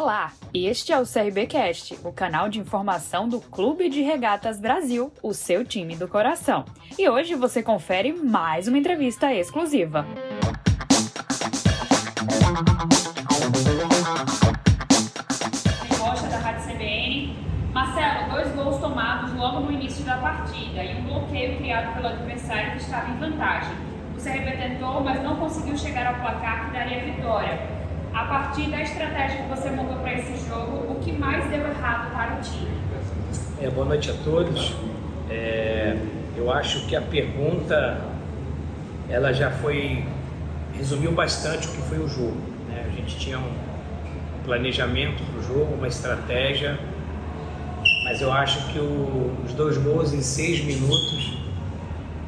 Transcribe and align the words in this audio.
Olá, 0.00 0.32
este 0.54 0.94
é 0.94 0.98
o 0.98 1.04
CRBcast, 1.04 1.98
o 2.02 2.10
canal 2.10 2.48
de 2.48 2.58
informação 2.58 3.28
do 3.28 3.38
Clube 3.38 3.90
de 3.90 4.00
Regatas 4.00 4.58
Brasil, 4.58 5.12
o 5.22 5.34
seu 5.34 5.62
time 5.62 5.94
do 5.94 6.08
coração. 6.08 6.64
E 6.98 7.06
hoje 7.06 7.34
você 7.34 7.62
confere 7.62 8.14
mais 8.14 8.66
uma 8.66 8.78
entrevista 8.78 9.30
exclusiva. 9.34 10.06
Costa 15.98 16.28
da 16.28 16.38
Rádio 16.38 16.72
CBN. 16.72 17.36
Marcelo, 17.74 18.30
dois 18.30 18.54
gols 18.54 18.80
tomados 18.80 19.34
logo 19.34 19.60
no 19.60 19.70
início 19.70 20.02
da 20.06 20.16
partida 20.16 20.82
e 20.82 20.96
um 20.96 21.04
bloqueio 21.04 21.58
criado 21.58 21.94
pelo 21.96 22.06
adversário 22.06 22.70
que 22.70 22.78
estava 22.78 23.10
em 23.10 23.18
vantagem. 23.18 23.76
O 24.16 24.22
CRB 24.22 24.50
tentou, 24.52 25.02
mas 25.02 25.22
não 25.22 25.36
conseguiu 25.36 25.76
chegar 25.76 26.06
ao 26.06 26.14
placar 26.14 26.64
que 26.64 26.72
daria 26.72 27.04
vitória. 27.04 27.80
A 28.12 28.24
partir 28.24 28.68
da 28.70 28.82
estratégia 28.82 29.42
que 29.42 29.48
você 29.48 29.70
montou 29.70 29.96
para 29.98 30.14
esse 30.14 30.48
jogo, 30.48 30.92
o 30.92 31.00
que 31.00 31.12
mais 31.12 31.48
deu 31.48 31.60
errado 31.60 32.10
para 32.12 32.38
o 32.38 32.40
time? 32.40 32.70
É, 33.60 33.70
boa 33.70 33.86
noite 33.86 34.10
a 34.10 34.14
todos. 34.24 34.74
É, 35.30 35.96
eu 36.36 36.52
acho 36.52 36.86
que 36.86 36.96
a 36.96 37.02
pergunta 37.02 38.00
ela 39.08 39.32
já 39.32 39.50
foi 39.50 40.04
resumiu 40.76 41.12
bastante 41.12 41.68
o 41.68 41.70
que 41.70 41.82
foi 41.82 41.98
o 41.98 42.08
jogo. 42.08 42.36
Né? 42.68 42.84
A 42.86 42.90
gente 42.96 43.16
tinha 43.16 43.38
um 43.38 43.52
planejamento 44.44 45.22
para 45.30 45.40
o 45.40 45.42
jogo, 45.42 45.74
uma 45.74 45.88
estratégia, 45.88 46.78
mas 48.04 48.20
eu 48.20 48.32
acho 48.32 48.72
que 48.72 48.78
o, 48.80 49.36
os 49.44 49.52
dois 49.52 49.78
gols 49.78 50.12
em 50.12 50.22
seis 50.22 50.64
minutos 50.64 51.38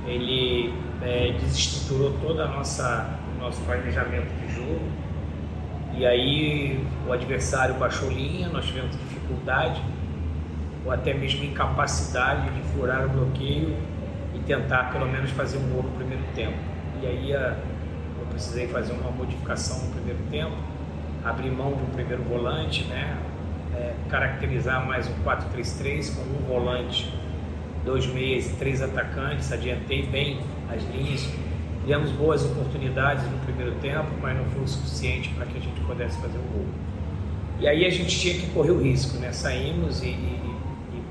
ele 0.06 0.72
é, 1.02 1.32
desestruturou 1.40 2.12
toda 2.20 2.44
a 2.44 2.48
nossa 2.48 3.18
nosso 3.40 3.60
planejamento 3.62 4.28
de 4.46 4.54
jogo 4.54 5.01
e 5.94 6.06
aí 6.06 6.84
o 7.06 7.12
adversário 7.12 7.74
baixou 7.74 8.10
linha, 8.10 8.48
nós 8.48 8.64
tivemos 8.64 8.96
dificuldade 8.96 9.82
ou 10.84 10.90
até 10.90 11.14
mesmo 11.14 11.44
incapacidade 11.44 12.50
de 12.50 12.62
furar 12.72 13.06
o 13.06 13.08
bloqueio 13.08 13.76
e 14.34 14.38
tentar 14.40 14.90
pelo 14.92 15.06
menos 15.06 15.30
fazer 15.30 15.58
um 15.58 15.68
gol 15.68 15.82
no 15.82 15.90
primeiro 15.90 16.22
tempo. 16.34 16.56
E 17.02 17.06
aí 17.06 17.32
eu 17.32 18.26
precisei 18.30 18.68
fazer 18.68 18.92
uma 18.92 19.10
modificação 19.10 19.86
no 19.86 19.94
primeiro 19.94 20.20
tempo, 20.30 20.56
abrir 21.24 21.50
mão 21.50 21.74
de 21.74 21.82
um 21.82 21.86
primeiro 21.86 22.22
volante, 22.22 22.84
né? 22.84 23.16
É, 23.74 23.94
caracterizar 24.08 24.86
mais 24.86 25.08
um 25.08 25.14
4-3-3 25.24 26.14
com 26.14 26.22
um 26.22 26.46
volante, 26.46 27.12
dois 27.84 28.06
meias 28.06 28.50
e 28.50 28.54
três 28.54 28.82
atacantes, 28.82 29.50
adiantei 29.50 30.06
bem 30.06 30.40
as 30.70 30.82
linhas, 30.84 31.28
Criamos 31.82 32.12
boas 32.12 32.44
oportunidades 32.44 33.24
no 33.28 33.38
primeiro 33.38 33.72
tempo, 33.80 34.06
mas 34.20 34.36
não 34.36 34.44
foi 34.44 34.62
o 34.62 34.68
suficiente 34.68 35.30
para 35.30 35.46
que 35.46 35.58
a 35.58 35.60
gente 35.60 35.80
pudesse 35.80 36.16
fazer 36.20 36.38
o 36.38 36.42
gol. 36.42 36.66
E 37.58 37.66
aí 37.66 37.84
a 37.84 37.90
gente 37.90 38.16
tinha 38.16 38.34
que 38.34 38.46
correr 38.52 38.70
o 38.70 38.80
risco, 38.80 39.18
né? 39.18 39.32
Saímos 39.32 40.00
e, 40.00 40.06
e, 40.06 40.56
e 40.92 41.02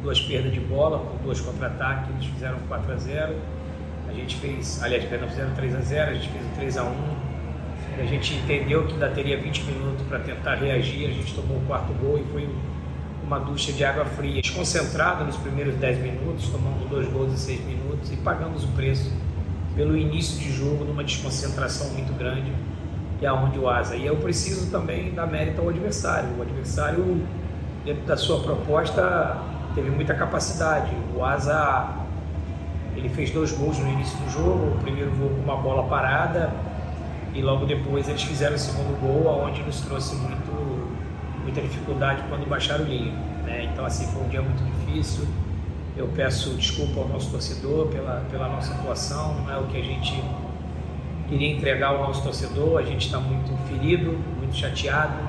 duas 0.00 0.20
perdas 0.20 0.52
de 0.52 0.60
bola, 0.60 0.98
com 0.98 1.24
dois 1.24 1.40
contra-ataques, 1.40 2.10
eles 2.10 2.26
fizeram 2.26 2.58
4 2.68 2.92
a 2.92 2.96
0 2.96 3.34
A 4.08 4.12
gente 4.12 4.36
fez, 4.36 4.80
aliás, 4.80 5.04
perdão, 5.04 5.28
fizeram 5.28 5.52
3 5.52 5.74
a 5.74 5.80
0 5.80 6.10
a 6.10 6.14
gente 6.14 6.28
fez 6.28 6.44
o 6.44 6.54
3 6.54 6.76
a 6.78 6.84
1 6.84 6.94
A 7.98 8.06
gente 8.06 8.34
entendeu 8.34 8.86
que 8.86 8.92
ainda 8.92 9.08
teria 9.08 9.36
20 9.36 9.64
minutos 9.64 10.06
para 10.06 10.20
tentar 10.20 10.54
reagir, 10.54 11.08
a 11.08 11.12
gente 11.12 11.34
tomou 11.34 11.56
o 11.56 11.66
quarto 11.66 11.92
gol 11.94 12.20
e 12.20 12.24
foi 12.30 12.48
uma 13.24 13.40
ducha 13.40 13.72
de 13.72 13.84
água 13.84 14.04
fria. 14.04 14.40
Desconcentrado 14.40 15.24
nos 15.24 15.36
primeiros 15.36 15.74
10 15.74 15.98
minutos, 15.98 16.48
tomando 16.50 16.88
dois 16.88 17.08
gols 17.08 17.32
em 17.32 17.36
6 17.36 17.64
minutos 17.64 18.12
e 18.12 18.16
pagamos 18.16 18.62
o 18.62 18.68
preço 18.68 19.12
pelo 19.80 19.96
início 19.96 20.38
de 20.38 20.52
jogo 20.52 20.84
numa 20.84 21.02
desconcentração 21.02 21.88
muito 21.94 22.12
grande 22.12 22.52
e 23.18 23.24
aonde 23.24 23.58
o 23.58 23.66
Asa. 23.66 23.96
E 23.96 24.04
eu 24.04 24.14
preciso 24.16 24.70
também 24.70 25.10
dar 25.14 25.26
mérito 25.26 25.58
ao 25.58 25.70
adversário. 25.70 26.28
O 26.38 26.42
adversário, 26.42 27.26
dentro 27.82 28.02
da 28.02 28.14
sua 28.14 28.40
proposta, 28.42 29.38
teve 29.74 29.88
muita 29.88 30.12
capacidade. 30.12 30.94
O 31.16 31.24
Asa 31.24 31.96
ele 32.94 33.08
fez 33.08 33.30
dois 33.30 33.52
gols 33.52 33.78
no 33.78 33.88
início 33.88 34.18
do 34.18 34.30
jogo, 34.30 34.76
o 34.76 34.78
primeiro 34.82 35.12
gol 35.12 35.30
com 35.30 35.40
uma 35.50 35.56
bola 35.56 35.84
parada 35.84 36.52
e 37.32 37.40
logo 37.40 37.64
depois 37.64 38.06
eles 38.06 38.22
fizeram 38.22 38.56
o 38.56 38.58
segundo 38.58 39.00
gol, 39.00 39.30
aonde 39.30 39.62
nos 39.62 39.80
trouxe 39.80 40.14
muito, 40.16 40.90
muita 41.42 41.62
dificuldade 41.62 42.22
quando 42.28 42.46
baixaram 42.46 42.84
linha. 42.84 43.14
Né? 43.46 43.70
Então 43.72 43.86
assim 43.86 44.06
foi 44.08 44.24
um 44.24 44.28
dia 44.28 44.42
muito 44.42 44.62
difícil. 44.62 45.26
Eu 46.00 46.08
peço 46.16 46.54
desculpa 46.54 47.02
ao 47.02 47.08
nosso 47.08 47.30
torcedor 47.30 47.88
pela, 47.88 48.24
pela 48.30 48.48
nossa 48.48 48.72
atuação, 48.72 49.34
não 49.34 49.52
é 49.52 49.58
o 49.58 49.66
que 49.66 49.76
a 49.76 49.84
gente 49.84 50.24
queria 51.28 51.54
entregar 51.54 51.88
ao 51.88 51.98
nosso 51.98 52.22
torcedor. 52.22 52.78
A 52.78 52.82
gente 52.82 53.04
está 53.04 53.20
muito 53.20 53.54
ferido, 53.68 54.18
muito 54.38 54.56
chateado, 54.56 55.22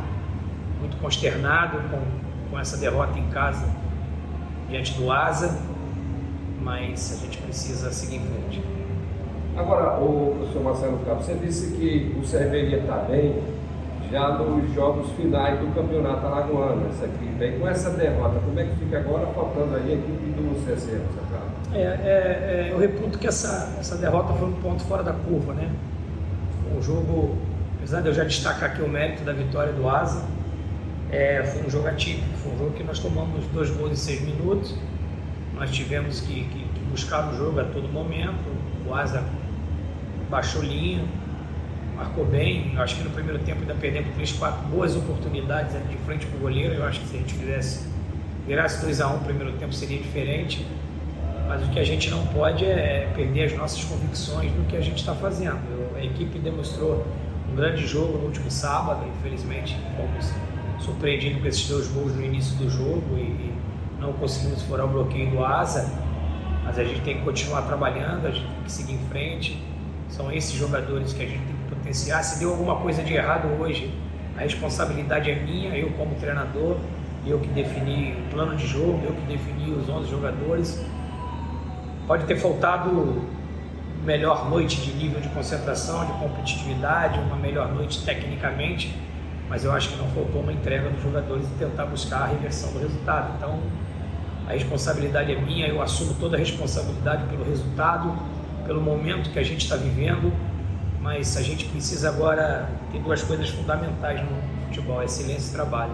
muito 0.80 0.96
consternado 0.96 1.78
com, 1.90 2.00
com 2.50 2.58
essa 2.58 2.78
derrota 2.78 3.20
em 3.20 3.28
casa 3.32 3.68
diante 4.70 4.94
do 4.94 5.12
Asa, 5.12 5.60
mas 6.62 7.20
a 7.20 7.26
gente 7.26 7.38
precisa 7.40 7.92
seguir 7.92 8.16
em 8.16 8.26
frente. 8.26 8.64
Agora, 9.58 10.00
o 10.00 10.38
professor 10.38 10.64
Marcelo 10.64 11.00
Cabo, 11.00 11.22
você 11.22 11.34
disse 11.34 11.76
que 11.76 12.18
o 12.18 12.26
cerveria 12.26 12.78
está 12.78 12.96
bem, 12.96 13.44
já 14.10 14.38
nos 14.38 14.74
jogos 14.74 15.12
finais 15.18 15.60
do 15.60 15.76
campeonato 15.76 16.26
alagoano. 16.26 16.88
Essa 16.88 17.04
aqui 17.04 17.26
vem 17.38 17.60
com 17.60 17.68
essa 17.68 17.90
derrota. 17.90 18.40
Como 18.40 18.58
é 18.58 18.64
que 18.64 18.76
fica 18.78 19.00
agora, 19.00 19.28
faltando 19.28 19.76
aí 19.76 19.92
a 19.92 19.96
equipe 19.96 20.31
CC, 20.66 21.02
é, 21.74 21.78
é, 21.78 21.84
é, 21.84 22.70
eu 22.72 22.78
reputo 22.78 23.18
que 23.18 23.28
essa, 23.28 23.76
essa 23.80 23.96
derrota 23.96 24.34
foi 24.34 24.48
um 24.48 24.54
ponto 24.54 24.84
fora 24.84 25.04
da 25.04 25.14
curva, 25.14 25.54
né? 25.54 25.70
Um 26.76 26.82
jogo, 26.82 27.38
apesar 27.78 28.02
de 28.02 28.08
eu 28.08 28.14
já 28.14 28.24
destacar 28.24 28.72
aqui 28.72 28.82
o 28.82 28.90
mérito 28.90 29.24
da 29.24 29.34
vitória 29.34 29.72
do 29.72 29.88
Asa, 29.88 30.24
é, 31.12 31.44
foi 31.44 31.66
um 31.66 31.70
jogo 31.70 31.88
atípico, 31.88 32.28
foi 32.44 32.54
um 32.54 32.58
jogo 32.58 32.72
que 32.72 32.84
nós 32.84 33.00
tomamos 33.00 33.46
dois 33.48 33.70
gols 33.70 33.92
em 33.92 33.96
seis 33.96 34.22
minutos, 34.22 34.76
nós 35.56 35.72
tivemos 35.72 36.22
que, 36.22 36.44
que, 36.46 36.64
que 36.64 36.80
buscar 36.90 37.32
o 37.32 37.38
jogo 37.38 37.60
a 37.60 37.64
todo 37.64 37.88
momento, 37.88 38.44
o 38.88 38.94
Asa 38.94 39.24
baixou 40.30 40.62
linha, 40.62 41.06
marcou 42.02 42.26
bem. 42.26 42.74
Eu 42.74 42.82
acho 42.82 42.96
que 42.96 43.04
no 43.04 43.12
primeiro 43.12 43.40
tempo 43.40 43.60
ainda 43.62 43.76
perdemos 43.76 44.14
três, 44.16 44.32
quatro 44.32 44.66
boas 44.68 44.96
oportunidades 44.96 45.74
de 45.90 45.98
frente 45.98 46.26
para 46.26 46.38
o 46.38 46.40
goleiro. 46.42 46.74
Eu 46.74 46.86
acho 46.86 47.02
que 47.02 47.08
se 47.08 47.18
a 47.18 47.20
gente 47.20 47.34
fizesse, 47.34 47.86
virasse 48.52 48.82
2 48.82 49.00
a 49.00 49.08
1 49.08 49.12
um, 49.12 49.14
no 49.14 49.24
primeiro 49.24 49.54
tempo 49.54 49.74
seria 49.74 49.98
diferente. 49.98 50.68
Mas 51.48 51.64
o 51.64 51.70
que 51.70 51.80
a 51.80 51.86
gente 51.86 52.10
não 52.10 52.26
pode 52.28 52.66
é 52.66 53.10
perder 53.16 53.46
as 53.46 53.54
nossas 53.54 53.82
convicções 53.86 54.54
no 54.54 54.66
que 54.66 54.76
a 54.76 54.82
gente 54.82 54.98
está 54.98 55.16
fazendo. 55.16 55.60
Eu, 55.72 55.98
a 55.98 56.04
equipe 56.04 56.38
demonstrou 56.38 57.06
um 57.50 57.56
grande 57.56 57.88
jogo 57.88 58.18
no 58.18 58.26
último 58.26 58.52
sábado. 58.52 59.06
Infelizmente, 59.08 59.78
fomos 59.96 60.34
surpreendidos 60.84 61.42
com 61.42 61.48
esses 61.48 61.68
dois 61.68 61.88
gols 61.88 62.14
no 62.14 62.26
início 62.26 62.58
do 62.58 62.70
jogo 62.70 63.18
e, 63.18 63.22
e 63.22 63.54
não 64.00 64.12
conseguimos 64.14 64.62
furar 64.64 64.86
o 64.86 64.90
bloqueio 64.90 65.32
do 65.32 65.46
Asa. 65.46 65.90
Mas 66.66 66.78
a 66.78 66.84
gente 66.84 67.02
tem 67.02 67.20
que 67.20 67.24
continuar 67.24 67.62
trabalhando, 67.62 68.28
a 68.28 68.32
gente 68.32 68.46
tem 68.46 68.64
que 68.66 68.72
seguir 68.72 68.94
em 68.96 69.10
frente. 69.10 69.64
São 70.10 70.30
esses 70.30 70.54
jogadores 70.54 71.14
que 71.14 71.24
a 71.24 71.26
gente 71.26 71.42
tem 71.46 71.56
potenciar. 71.70 72.22
Se 72.24 72.40
deu 72.40 72.52
alguma 72.52 72.76
coisa 72.78 73.02
de 73.02 73.14
errado 73.14 73.48
hoje, 73.60 73.94
a 74.38 74.42
responsabilidade 74.42 75.32
é 75.32 75.36
minha, 75.36 75.76
eu 75.76 75.90
como 75.92 76.16
treinador, 76.16 76.78
eu 77.26 77.40
que 77.40 77.48
defini 77.50 78.14
o 78.14 78.30
plano 78.32 78.56
de 78.56 78.66
jogo, 78.68 79.02
eu 79.06 79.14
que 79.14 79.22
defini 79.22 79.72
os 79.72 79.88
11 79.88 80.10
jogadores. 80.10 80.86
Pode 82.08 82.26
ter 82.26 82.36
faltado 82.38 83.24
melhor 84.04 84.50
noite 84.50 84.82
de 84.82 84.94
nível 84.94 85.22
de 85.22 85.30
concentração, 85.30 86.06
de 86.06 86.14
competitividade, 86.14 87.20
uma 87.20 87.36
melhor 87.36 87.72
noite 87.74 88.04
tecnicamente, 88.04 88.96
mas 89.48 89.64
eu 89.64 89.72
acho 89.72 89.90
que 89.90 89.96
não 89.98 90.08
faltou 90.10 90.42
uma 90.42 90.52
entrega 90.52 90.90
dos 90.90 91.04
jogadores 91.04 91.46
e 91.46 91.60
tentar 91.60 91.86
buscar 91.86 92.24
a 92.24 92.28
reversão 92.28 92.72
do 92.74 92.80
resultado. 92.80 93.34
Então, 93.38 93.60
a 94.48 94.54
responsabilidade 94.54 95.32
é 95.32 95.40
minha, 95.40 95.68
eu 95.68 95.82
assumo 95.82 96.16
toda 96.20 96.36
a 96.36 96.40
responsabilidade 96.40 97.26
pelo 97.26 97.44
resultado, 97.44 98.18
pelo 98.66 98.82
momento 98.82 99.30
que 99.30 99.40
a 99.40 99.44
gente 99.44 99.62
está 99.62 99.76
vivendo 99.76 100.34
mas 101.02 101.36
a 101.36 101.42
gente 101.42 101.66
precisa 101.66 102.10
agora 102.10 102.70
ter 102.92 103.00
duas 103.00 103.24
coisas 103.24 103.50
fundamentais 103.50 104.22
no 104.22 104.66
futebol, 104.68 105.02
é 105.02 105.08
silêncio 105.08 105.50
e 105.50 105.54
trabalho. 105.54 105.94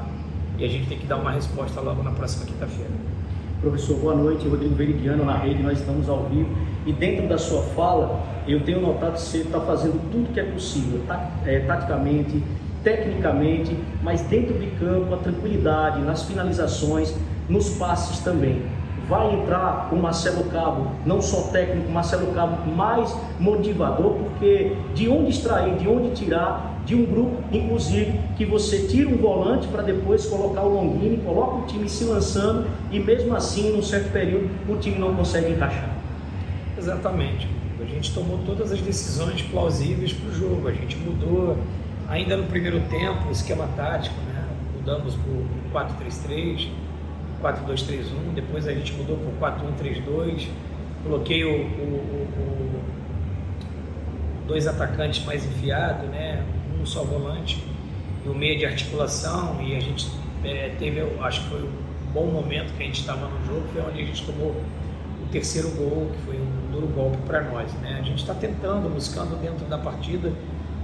E 0.57 0.65
a 0.65 0.68
gente 0.68 0.88
tem 0.88 0.98
que 0.98 1.06
dar 1.06 1.18
uma 1.18 1.31
resposta 1.31 1.80
logo 1.80 2.01
na 2.01 2.12
próxima 2.12 2.45
quinta-feira. 2.45 2.89
Professor, 3.62 3.95
boa 3.98 4.15
noite. 4.15 4.48
Rodrigo 4.48 4.74
Veridiano 4.74 5.24
na 5.24 5.38
rede, 5.38 5.62
nós 5.62 5.80
estamos 5.80 6.09
ao 6.09 6.24
vivo. 6.24 6.50
E 6.86 6.92
dentro 6.92 7.27
da 7.27 7.38
sua 7.38 7.62
fala, 7.62 8.24
eu 8.48 8.62
tenho 8.62 8.81
notado 8.81 9.13
que 9.13 9.21
você 9.21 9.39
está 9.39 9.59
fazendo 9.59 10.01
tudo 10.12 10.33
que 10.33 10.39
é 10.39 10.44
possível, 10.44 11.01
é, 11.45 11.59
taticamente, 11.59 12.44
tecnicamente, 12.83 13.77
mas 14.01 14.21
dentro 14.21 14.57
de 14.57 14.68
campo, 14.77 15.13
a 15.13 15.18
tranquilidade, 15.18 16.01
nas 16.01 16.24
finalizações, 16.24 17.13
nos 17.48 17.69
passes 17.77 18.19
também 18.19 18.63
vai 19.07 19.33
entrar 19.33 19.89
o 19.92 19.95
Marcelo 19.95 20.44
Cabo, 20.45 20.92
não 21.06 21.21
só 21.21 21.44
técnico, 21.51 21.89
Marcelo 21.89 22.33
Cabo 22.33 22.69
mais 22.71 23.15
motivador, 23.39 24.15
porque 24.15 24.75
de 24.94 25.07
onde 25.07 25.30
extrair, 25.30 25.75
de 25.77 25.88
onde 25.88 26.12
tirar 26.12 26.77
de 26.86 26.95
um 26.95 27.06
grupo, 27.06 27.44
inclusive, 27.51 28.18
que 28.38 28.45
você 28.45 28.88
tira 28.88 29.09
um 29.09 29.18
volante 29.18 29.68
para 29.68 29.83
depois 29.83 30.25
colocar 30.25 30.62
o 30.62 30.69
Longini, 30.69 31.18
coloca 31.18 31.57
o 31.57 31.65
time 31.65 31.89
se 31.89 32.06
lançando 32.06 32.65
e 32.92 33.00
mesmo 33.00 33.36
assim, 33.36 33.74
num 33.74 33.83
certo 33.83 34.12
período, 34.12 34.50
o 34.69 34.77
time 34.77 34.98
não 34.98 35.13
consegue 35.13 35.51
encaixar. 35.51 35.89
Exatamente. 36.77 37.48
A 37.81 37.86
gente 37.86 38.13
tomou 38.13 38.39
todas 38.45 38.71
as 38.71 38.80
decisões 38.80 39.42
plausíveis 39.42 40.13
para 40.13 40.30
o 40.30 40.33
jogo. 40.33 40.68
A 40.68 40.71
gente 40.71 40.95
mudou 40.98 41.57
ainda 42.07 42.38
no 42.38 42.44
primeiro 42.44 42.80
tempo 42.89 43.27
o 43.27 43.31
esquema 43.31 43.68
tático, 43.75 44.15
né? 44.21 44.45
mudamos 44.75 45.15
para 45.71 45.81
o 45.81 45.86
4-3-3, 45.86 46.69
4-2-3-1, 47.42 48.34
depois 48.36 48.68
a 48.68 48.74
gente 48.74 48.94
mudou 48.94 49.18
para 49.39 49.56
o 49.56 49.72
4-1-3-2, 49.81 50.48
coloquei 51.04 51.44
o, 51.44 51.50
o, 51.50 52.28
o, 52.39 52.81
dois 54.48 54.68
atacantes 54.68 55.25
mais 55.25 55.45
enfiados, 55.45 56.10
né? 56.10 56.44
um 56.80 56.86
só 56.86 57.04
volante 57.04 57.63
e 58.25 58.30
o 58.30 58.36
meio 58.36 58.57
de 58.57 58.66
articulação 58.66 59.62
e 59.62 59.75
a 59.75 59.80
gente 59.80 60.07
é, 60.44 60.75
teve, 60.80 61.01
acho 61.22 61.42
que 61.44 61.50
foi 61.50 61.63
um 61.63 61.88
bom 62.13 62.25
momento 62.25 62.74
que 62.75 62.84
a 62.84 62.86
gente 62.86 63.00
estava 63.00 63.28
no 63.28 63.45
jogo, 63.45 63.68
foi 63.74 63.81
onde 63.81 64.01
a 64.01 64.06
gente 64.06 64.25
tomou 64.25 64.50
o 64.51 65.30
terceiro 65.31 65.69
gol, 65.72 66.10
que 66.13 66.22
foi 66.25 66.36
um 66.36 66.72
duro 66.72 66.88
golpe 66.88 67.18
para 67.25 67.42
nós. 67.42 67.72
Né? 67.75 67.98
A 68.00 68.04
gente 68.04 68.19
está 68.19 68.34
tentando, 68.34 68.89
buscando 68.94 69.39
dentro 69.42 69.66
da 69.66 69.78
partida 69.78 70.31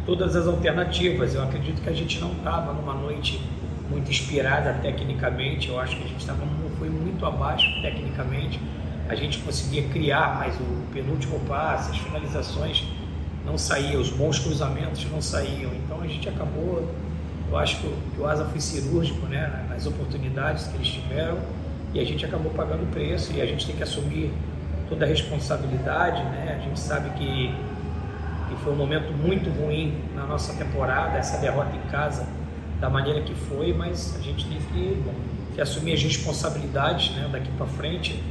todas 0.05 0.35
as 0.35 0.47
alternativas. 0.47 1.33
Eu 1.33 1.44
acredito 1.44 1.81
que 1.81 1.89
a 1.89 1.94
gente 1.94 2.19
não 2.19 2.31
estava 2.33 2.73
numa 2.73 2.94
noite 2.94 3.41
muito 3.89 4.09
inspirada 4.09 4.74
tecnicamente, 4.81 5.69
eu 5.69 5.80
acho 5.80 5.95
que 5.97 6.03
a 6.03 6.07
gente 6.07 6.19
estava 6.19 6.44
foi 6.83 6.89
muito 6.89 7.25
abaixo 7.25 7.65
tecnicamente. 7.81 8.59
A 9.07 9.15
gente 9.15 9.39
conseguia 9.39 9.88
criar, 9.88 10.38
mas 10.39 10.56
o 10.56 10.94
penúltimo 10.94 11.39
passe, 11.41 11.91
as 11.91 11.97
finalizações 11.97 12.83
não 13.45 13.57
saíam, 13.57 14.01
os 14.01 14.09
bons 14.09 14.39
cruzamentos 14.39 15.06
não 15.09 15.21
saíam. 15.21 15.71
Então 15.74 16.01
a 16.01 16.07
gente 16.07 16.27
acabou, 16.27 16.94
eu 17.50 17.57
acho 17.57 17.80
que 17.80 17.88
o, 17.88 17.97
que 18.13 18.21
o 18.21 18.27
Asa 18.27 18.45
foi 18.45 18.59
cirúrgico 18.59 19.25
né, 19.27 19.65
nas 19.69 19.86
oportunidades 19.86 20.68
que 20.68 20.75
eles 20.75 20.88
tiveram 20.88 21.38
e 21.94 22.00
a 22.00 22.06
gente 22.06 22.25
acabou 22.25 22.51
pagando 22.51 22.83
o 22.83 22.88
preço 22.88 23.31
e 23.33 23.41
a 23.41 23.45
gente 23.45 23.65
tem 23.65 23.75
que 23.75 23.83
assumir 23.83 24.33
toda 24.89 25.06
a 25.06 25.07
responsabilidade. 25.07 26.21
Né? 26.21 26.57
A 26.59 26.63
gente 26.63 26.79
sabe 26.79 27.09
que, 27.12 27.53
que 28.50 28.63
foi 28.63 28.74
um 28.74 28.77
momento 28.77 29.13
muito 29.13 29.50
ruim 29.50 29.97
na 30.15 30.25
nossa 30.25 30.53
temporada, 30.53 31.18
essa 31.18 31.38
derrota 31.38 31.75
em 31.75 31.89
casa 31.89 32.25
da 32.83 32.89
maneira 32.89 33.21
que 33.21 33.33
foi, 33.33 33.71
mas 33.71 34.13
a 34.19 34.21
gente 34.21 34.45
tem 34.45 34.57
que, 34.57 35.01
que 35.56 35.62
assumir 35.62 35.94
as 35.94 36.03
responsabilidades 36.03 37.15
né, 37.15 37.30
daqui 37.31 37.50
para 37.56 37.65
frente, 37.65 38.21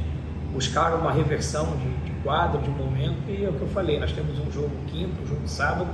buscar 0.53 0.93
uma 0.93 1.11
reversão 1.11 1.75
de, 1.77 1.89
de, 2.05 2.11
quadro, 2.21 2.61
de 2.61 2.69
momento, 2.69 3.17
e 3.27 3.43
é 3.43 3.49
o 3.49 3.53
que 3.53 3.63
eu 3.63 3.67
falei, 3.69 3.99
nós 3.99 4.11
temos 4.11 4.37
um 4.37 4.51
jogo 4.51 4.69
quinto, 4.91 5.23
um 5.23 5.25
jogo 5.25 5.47
sábado, 5.47 5.89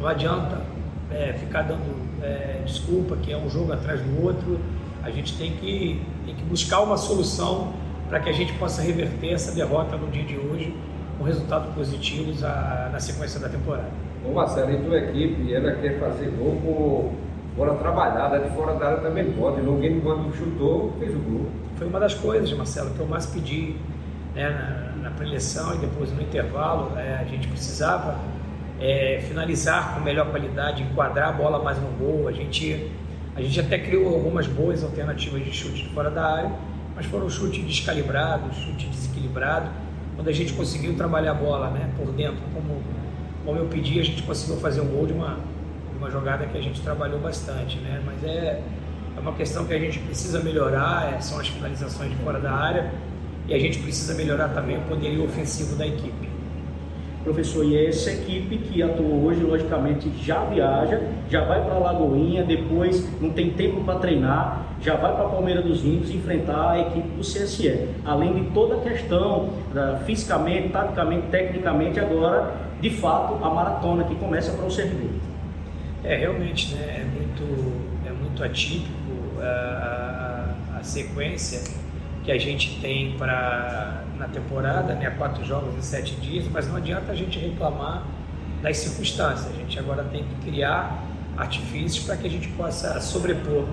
não 0.00 0.08
adianta 0.08 0.62
é, 1.10 1.34
ficar 1.34 1.64
dando 1.64 1.84
é, 2.22 2.62
desculpa 2.64 3.14
que 3.16 3.30
é 3.30 3.36
um 3.36 3.50
jogo 3.50 3.74
atrás 3.74 4.00
do 4.00 4.24
outro, 4.24 4.58
a 5.02 5.10
gente 5.10 5.36
tem 5.36 5.52
que, 5.52 6.00
tem 6.24 6.34
que 6.34 6.42
buscar 6.44 6.80
uma 6.80 6.96
solução 6.96 7.74
para 8.08 8.20
que 8.20 8.30
a 8.30 8.32
gente 8.32 8.54
possa 8.54 8.80
reverter 8.80 9.34
essa 9.34 9.52
derrota 9.52 9.98
no 9.98 10.10
dia 10.10 10.24
de 10.24 10.38
hoje 10.38 10.74
com 11.18 11.24
resultados 11.24 11.74
positivos 11.74 12.40
na 12.40 12.98
sequência 13.00 13.38
da 13.38 13.50
temporada. 13.50 13.90
Ô 14.24 14.32
Marcelo, 14.32 14.72
e 14.72 14.78
tua 14.78 14.96
equipe, 14.96 15.52
ela 15.52 15.72
quer 15.72 16.00
fazer 16.00 16.30
gol 16.30 16.56
com 16.64 17.27
bola 17.58 17.74
trabalhada, 17.74 18.38
de 18.38 18.54
fora 18.54 18.74
da 18.74 18.86
área 18.86 18.98
também 18.98 19.32
pode. 19.32 19.60
Ninguém, 19.60 20.00
quando 20.00 20.32
chutou, 20.36 20.94
fez 21.00 21.12
o 21.12 21.18
gol. 21.18 21.46
Foi 21.76 21.88
uma 21.88 21.98
das 21.98 22.14
coisas, 22.14 22.52
Marcelo, 22.52 22.90
que 22.90 23.00
eu 23.00 23.06
mais 23.06 23.26
pedi 23.26 23.74
né, 24.32 24.48
na, 24.48 25.02
na 25.02 25.10
preleção 25.10 25.74
e 25.74 25.78
depois 25.78 26.12
no 26.12 26.22
intervalo. 26.22 26.96
É, 26.96 27.18
a 27.20 27.24
gente 27.24 27.48
precisava 27.48 28.16
é, 28.80 29.20
finalizar 29.26 29.94
com 29.94 30.00
melhor 30.00 30.30
qualidade, 30.30 30.84
enquadrar 30.84 31.30
a 31.30 31.32
bola 31.32 31.60
mais 31.60 31.76
no 31.78 31.88
gol. 31.98 32.28
A 32.28 32.32
gente, 32.32 32.92
a 33.34 33.42
gente 33.42 33.58
até 33.58 33.76
criou 33.76 34.14
algumas 34.14 34.46
boas 34.46 34.84
alternativas 34.84 35.44
de 35.44 35.52
chute 35.52 35.82
de 35.82 35.88
fora 35.92 36.10
da 36.10 36.24
área, 36.24 36.52
mas 36.94 37.06
foram 37.06 37.28
chute 37.28 37.60
descalibrado, 37.62 38.54
chute 38.54 38.86
desequilibrado. 38.86 39.68
Quando 40.14 40.28
a 40.28 40.32
gente 40.32 40.52
conseguiu 40.52 40.94
trabalhar 40.94 41.32
a 41.32 41.34
bola 41.34 41.70
né, 41.70 41.90
por 41.96 42.12
dentro, 42.12 42.38
como, 42.54 42.80
como 43.44 43.58
eu 43.58 43.66
pedi, 43.66 43.98
a 43.98 44.04
gente 44.04 44.22
conseguiu 44.22 44.56
fazer 44.58 44.80
um 44.80 44.86
gol 44.86 45.06
de 45.06 45.12
uma 45.12 45.38
uma 45.98 46.10
jogada 46.10 46.46
que 46.46 46.56
a 46.56 46.60
gente 46.60 46.80
trabalhou 46.80 47.18
bastante, 47.18 47.76
né? 47.78 48.00
Mas 48.06 48.22
é, 48.24 48.62
é 49.16 49.20
uma 49.20 49.32
questão 49.32 49.66
que 49.66 49.74
a 49.74 49.78
gente 49.78 49.98
precisa 49.98 50.40
melhorar, 50.40 51.12
é, 51.12 51.20
são 51.20 51.38
as 51.40 51.48
finalizações 51.48 52.10
de 52.10 52.16
fora 52.16 52.38
da 52.38 52.52
área 52.52 52.90
e 53.48 53.54
a 53.54 53.58
gente 53.58 53.80
precisa 53.80 54.14
melhorar 54.14 54.48
também 54.50 54.78
o 54.78 54.82
poderio 54.82 55.24
ofensivo 55.24 55.74
da 55.76 55.86
equipe. 55.86 56.28
Professor, 57.24 57.64
e 57.64 57.86
essa 57.86 58.10
equipe 58.12 58.58
que 58.58 58.82
atuou 58.82 59.24
hoje, 59.24 59.42
logicamente, 59.42 60.10
já 60.22 60.44
viaja, 60.44 61.02
já 61.28 61.44
vai 61.44 61.62
para 61.62 61.74
a 61.74 61.78
Lagoinha, 61.78 62.44
depois 62.44 63.06
não 63.20 63.30
tem 63.30 63.50
tempo 63.50 63.82
para 63.82 63.98
treinar, 63.98 64.66
já 64.80 64.94
vai 64.94 65.14
para 65.14 65.24
Palmeira 65.24 65.60
dos 65.60 65.84
Índios 65.84 66.10
enfrentar 66.10 66.70
a 66.70 66.80
equipe 66.80 67.08
do 67.08 67.20
CSE. 67.20 67.88
Além 68.04 68.34
de 68.34 68.50
toda 68.52 68.76
a 68.76 68.80
questão, 68.80 69.50
da, 69.74 69.98
fisicamente, 70.06 70.68
taticamente, 70.68 71.26
tecnicamente, 71.26 71.98
agora, 71.98 72.54
de 72.80 72.88
fato, 72.88 73.44
a 73.44 73.50
maratona 73.50 74.04
que 74.04 74.14
começa 74.14 74.52
para 74.52 74.64
o 74.64 74.70
servidor. 74.70 75.27
É, 76.04 76.16
realmente, 76.16 76.74
né, 76.74 77.00
é, 77.00 77.04
muito, 77.04 78.06
é 78.06 78.12
muito 78.12 78.42
atípico 78.44 79.40
a, 79.40 80.74
a, 80.74 80.78
a 80.78 80.82
sequência 80.82 81.60
que 82.24 82.30
a 82.30 82.38
gente 82.38 82.80
tem 82.80 83.16
para 83.16 84.04
na 84.16 84.26
temporada, 84.28 84.94
né, 84.94 85.10
quatro 85.10 85.44
jogos 85.44 85.74
em 85.76 85.80
sete 85.80 86.14
dias, 86.16 86.46
mas 86.50 86.68
não 86.68 86.76
adianta 86.76 87.12
a 87.12 87.14
gente 87.14 87.38
reclamar 87.38 88.04
das 88.62 88.76
circunstâncias. 88.78 89.52
A 89.52 89.56
gente 89.56 89.78
agora 89.78 90.04
tem 90.04 90.24
que 90.24 90.34
criar 90.50 91.04
artifícios 91.36 92.04
para 92.04 92.16
que 92.16 92.26
a 92.26 92.30
gente 92.30 92.48
possa 92.48 93.00
sobrepor 93.00 93.64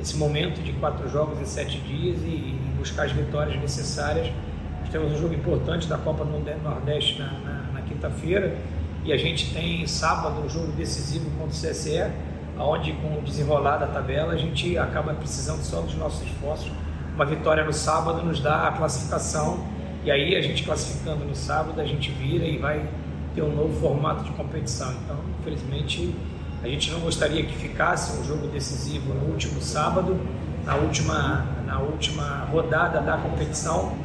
esse 0.00 0.16
momento 0.16 0.62
de 0.62 0.72
quatro 0.74 1.08
jogos 1.08 1.40
em 1.40 1.44
sete 1.44 1.78
dias 1.78 2.18
e, 2.22 2.26
e 2.26 2.74
buscar 2.78 3.04
as 3.04 3.12
vitórias 3.12 3.60
necessárias. 3.60 4.32
Nós 4.80 4.88
temos 4.88 5.12
um 5.12 5.18
jogo 5.18 5.34
importante 5.34 5.86
da 5.86 5.98
Copa 5.98 6.24
do 6.24 6.38
Nordeste 6.62 7.18
na, 7.18 7.32
na, 7.38 7.72
na 7.74 7.80
quinta-feira 7.82 8.56
e 9.04 9.12
a 9.12 9.16
gente 9.16 9.52
tem 9.52 9.86
sábado 9.86 10.40
um 10.44 10.48
jogo 10.48 10.70
decisivo 10.72 11.28
contra 11.38 11.46
o 11.46 11.70
CSE, 11.70 12.10
onde 12.58 12.92
com 12.92 13.18
o 13.18 13.22
desenrolar 13.22 13.78
da 13.78 13.86
tabela 13.86 14.32
a 14.32 14.36
gente 14.36 14.78
acaba 14.78 15.12
precisando 15.14 15.62
só 15.62 15.80
dos 15.80 15.94
nossos 15.96 16.22
esforços. 16.22 16.70
Uma 17.14 17.24
vitória 17.24 17.64
no 17.64 17.72
sábado 17.72 18.24
nos 18.24 18.40
dá 18.40 18.68
a 18.68 18.72
classificação 18.72 19.66
e 20.04 20.10
aí 20.10 20.36
a 20.36 20.40
gente 20.40 20.62
classificando 20.62 21.24
no 21.24 21.34
sábado 21.34 21.80
a 21.80 21.84
gente 21.84 22.10
vira 22.12 22.44
e 22.44 22.58
vai 22.58 22.88
ter 23.34 23.42
um 23.42 23.54
novo 23.54 23.78
formato 23.80 24.24
de 24.24 24.30
competição. 24.32 24.92
Então, 25.04 25.16
infelizmente, 25.40 26.14
a 26.62 26.68
gente 26.68 26.90
não 26.92 27.00
gostaria 27.00 27.44
que 27.44 27.54
ficasse 27.56 28.16
um 28.20 28.24
jogo 28.24 28.46
decisivo 28.46 29.12
no 29.14 29.32
último 29.32 29.60
sábado, 29.60 30.16
na 30.64 30.76
última, 30.76 31.44
na 31.66 31.80
última 31.80 32.46
rodada 32.52 33.00
da 33.00 33.16
competição, 33.16 33.96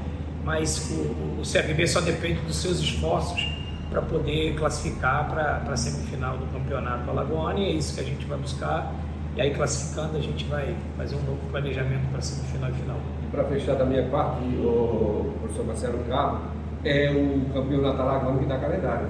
mas 0.43 0.89
o, 0.89 1.39
o 1.39 1.43
CRB 1.43 1.87
só 1.87 2.01
depende 2.01 2.39
dos 2.41 2.55
seus 2.57 2.79
esforços 2.79 3.56
para 3.89 4.01
poder 4.01 4.55
classificar 4.55 5.29
para 5.29 5.71
a 5.71 5.77
semifinal 5.77 6.37
do 6.37 6.45
campeonato 6.51 7.09
alagoano 7.09 7.59
e 7.59 7.65
é 7.65 7.71
isso 7.71 7.95
que 7.95 8.01
a 8.01 8.03
gente 8.03 8.25
vai 8.25 8.37
buscar. 8.37 8.93
E 9.35 9.41
aí, 9.41 9.53
classificando, 9.53 10.17
a 10.17 10.21
gente 10.21 10.45
vai 10.45 10.75
fazer 10.97 11.15
um 11.15 11.21
novo 11.21 11.39
planejamento 11.51 12.09
para 12.11 12.21
semifinal 12.21 12.69
e 12.71 12.73
final. 12.73 12.97
Para 13.31 13.43
fechar 13.45 13.75
da 13.75 13.85
minha 13.85 14.03
parte, 14.09 14.41
o 14.57 15.33
professor 15.39 15.65
Marcelo 15.65 15.99
Cabo, 16.09 16.41
é 16.83 17.11
o 17.11 17.53
campeonato 17.53 18.01
alagoano 18.01 18.39
que 18.39 18.45
dá 18.45 18.57
calendário. 18.57 19.07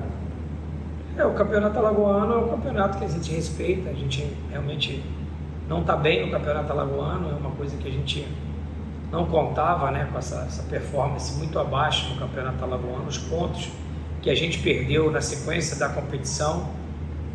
É, 1.18 1.26
o 1.26 1.34
campeonato 1.34 1.80
alagoano 1.80 2.34
é 2.34 2.38
um 2.38 2.50
campeonato 2.50 2.98
que 2.98 3.06
a 3.06 3.08
gente 3.08 3.32
respeita, 3.32 3.90
a 3.90 3.94
gente 3.94 4.32
realmente 4.52 5.04
não 5.68 5.82
está 5.82 5.96
bem 5.96 6.26
no 6.26 6.32
campeonato 6.32 6.72
alagoano, 6.72 7.30
é 7.30 7.34
uma 7.34 7.52
coisa 7.52 7.76
que 7.78 7.88
a 7.88 7.92
gente 7.92 8.28
não 9.12 9.26
contava 9.26 9.90
né, 9.92 10.08
com 10.12 10.18
essa, 10.18 10.42
essa 10.42 10.64
performance 10.64 11.38
muito 11.38 11.58
abaixo 11.58 12.14
no 12.14 12.20
campeonato 12.20 12.64
alagoano, 12.64 13.08
os 13.08 13.18
pontos 13.18 13.72
que 14.22 14.30
a 14.30 14.36
gente 14.36 14.60
perdeu 14.60 15.12
na 15.12 15.22
sequência 15.22 15.78
da 15.78 15.90
competição, 15.90 16.70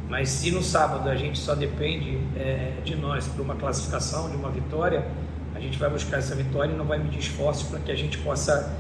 mas 0.09 0.29
se 0.29 0.51
no 0.51 0.63
sábado 0.63 1.09
a 1.09 1.17
gente 1.17 1.39
só 1.39 1.55
depende 1.55 2.19
é, 2.37 2.75
de 2.85 2.97
nós 2.97 3.27
para 3.27 3.43
uma 3.43 3.55
classificação, 3.55 4.29
de 4.29 4.37
uma 4.37 4.51
vitória, 4.51 5.07
a 5.55 5.61
gente 5.61 5.79
vai 5.79 5.89
buscar 5.89 6.19
essa 6.19 6.35
vitória 6.35 6.73
e 6.73 6.77
não 6.77 6.85
vai 6.85 6.99
medir 6.99 7.19
esforço 7.19 7.67
para 7.71 7.79
que 7.79 7.91
a 7.91 7.95
gente 7.95 8.19
possa 8.19 8.75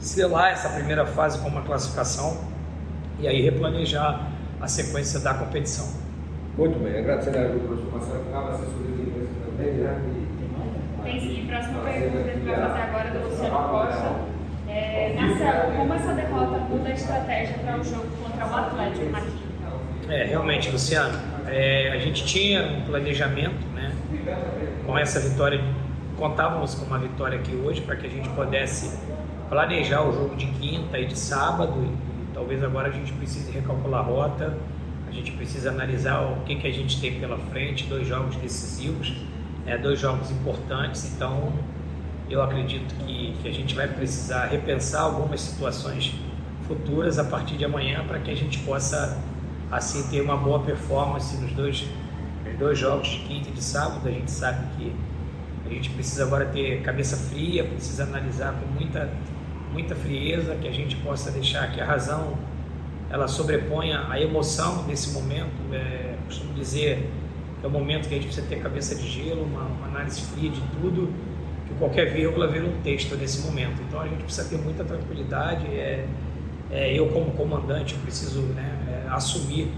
selar 0.00 0.52
essa 0.52 0.68
primeira 0.70 1.06
fase 1.06 1.38
com 1.38 1.48
uma 1.48 1.62
classificação 1.62 2.38
e 3.18 3.28
aí 3.28 3.42
replanejar 3.42 4.28
a 4.60 4.66
sequência 4.66 5.20
da 5.20 5.34
competição. 5.34 5.88
Muito 6.56 6.78
bem, 6.78 6.98
agradecer 6.98 7.36
ao 7.36 7.58
professor 7.60 7.92
Marcelo 7.92 8.24
Cava, 8.32 8.54
assessoria 8.54 8.96
de 8.96 9.02
imprensa 9.02 9.30
também, 9.44 9.72
né? 9.74 10.20
Tem 11.04 11.20
sim, 11.20 11.46
próxima 11.46 11.80
pergunta 11.80 12.22
que 12.22 12.28
a 12.28 12.34
gente 12.34 12.44
vai 12.44 12.56
fazer 12.56 12.80
agora 12.80 13.10
do 13.10 13.28
Luciano 13.28 13.68
Costa. 13.68 14.29
Como 15.76 15.92
essa 15.92 16.14
derrota 16.14 16.58
muda 16.60 16.88
a 16.88 16.92
estratégia 16.92 17.58
para 17.58 17.78
o 17.78 17.84
jogo 17.84 18.06
contra 18.22 18.46
o 18.46 18.54
Atlético 18.54 19.10
na 19.10 19.20
quinta? 19.20 20.12
É, 20.12 20.24
realmente, 20.24 20.70
Luciano, 20.70 21.18
é, 21.46 21.92
a 21.92 21.98
gente 21.98 22.24
tinha 22.24 22.62
um 22.62 22.80
planejamento, 22.82 23.66
né? 23.74 23.94
Com 24.86 24.96
essa 24.96 25.20
vitória, 25.20 25.60
contávamos 26.16 26.74
com 26.74 26.86
uma 26.86 26.98
vitória 26.98 27.38
aqui 27.38 27.54
hoje 27.54 27.82
para 27.82 27.96
que 27.96 28.06
a 28.06 28.10
gente 28.10 28.28
pudesse 28.30 28.98
planejar 29.50 30.02
o 30.02 30.12
jogo 30.12 30.36
de 30.36 30.46
quinta 30.46 30.98
e 30.98 31.06
de 31.06 31.18
sábado. 31.18 31.86
Talvez 32.32 32.64
agora 32.64 32.88
a 32.88 32.92
gente 32.92 33.12
precise 33.12 33.52
recalcular 33.52 34.00
a 34.00 34.04
rota, 34.04 34.56
a 35.06 35.12
gente 35.12 35.32
precisa 35.32 35.70
analisar 35.70 36.22
o 36.22 36.44
que, 36.44 36.54
que 36.54 36.66
a 36.66 36.72
gente 36.72 36.98
tem 37.00 37.20
pela 37.20 37.36
frente, 37.36 37.84
dois 37.84 38.06
jogos 38.06 38.36
decisivos, 38.36 39.12
né, 39.66 39.76
dois 39.76 39.98
jogos 39.98 40.30
importantes, 40.30 41.12
então 41.14 41.52
eu 42.30 42.40
acredito 42.42 42.94
que, 43.04 43.34
que 43.42 43.48
a 43.48 43.52
gente 43.52 43.74
vai 43.74 43.88
precisar 43.88 44.46
repensar 44.46 45.02
algumas 45.02 45.40
situações 45.40 46.14
futuras 46.66 47.18
a 47.18 47.24
partir 47.24 47.56
de 47.56 47.64
amanhã 47.64 48.04
para 48.06 48.20
que 48.20 48.30
a 48.30 48.36
gente 48.36 48.58
possa 48.60 49.18
assim 49.70 50.08
ter 50.08 50.20
uma 50.20 50.36
boa 50.36 50.60
performance 50.60 51.36
nos 51.36 51.52
dois 51.52 51.84
Os 52.46 52.58
dois 52.58 52.78
jogos 52.78 53.08
de 53.08 53.18
quinta 53.20 53.48
e 53.48 53.52
de 53.52 53.62
sábado, 53.62 54.08
a 54.08 54.10
gente 54.10 54.30
sabe 54.30 54.64
que 54.76 54.94
a 55.66 55.68
gente 55.68 55.90
precisa 55.90 56.24
agora 56.24 56.46
ter 56.46 56.82
cabeça 56.82 57.16
fria, 57.16 57.64
precisa 57.64 58.04
analisar 58.04 58.54
com 58.54 58.66
muita, 58.66 59.12
muita 59.72 59.94
frieza, 59.94 60.54
que 60.56 60.66
a 60.66 60.72
gente 60.72 60.96
possa 60.96 61.30
deixar 61.30 61.70
que 61.72 61.80
a 61.80 61.84
razão 61.84 62.38
ela 63.10 63.28
sobreponha 63.28 64.06
a 64.08 64.20
emoção 64.20 64.84
nesse 64.84 65.10
momento. 65.12 65.52
É, 65.72 66.16
costumo 66.26 66.54
dizer 66.54 67.10
que 67.60 67.66
é 67.66 67.68
o 67.68 67.70
momento 67.70 68.08
que 68.08 68.14
a 68.14 68.16
gente 68.16 68.26
precisa 68.26 68.46
ter 68.46 68.60
cabeça 68.60 68.94
de 68.94 69.06
gelo, 69.06 69.42
uma, 69.42 69.62
uma 69.62 69.86
análise 69.86 70.22
fria 70.22 70.50
de 70.50 70.60
tudo, 70.80 71.12
qualquer 71.80 72.12
vírgula 72.12 72.46
vira 72.46 72.66
um 72.66 72.80
texto 72.82 73.16
nesse 73.16 73.40
momento. 73.40 73.82
Então 73.82 74.00
a 74.00 74.06
gente 74.06 74.22
precisa 74.22 74.48
ter 74.48 74.58
muita 74.58 74.84
tranquilidade. 74.84 75.66
É, 75.66 76.06
é, 76.70 76.96
eu 76.96 77.08
como 77.08 77.32
comandante 77.32 77.94
preciso 77.94 78.42
né, 78.42 78.78
é, 78.88 79.08
assumir 79.08 79.72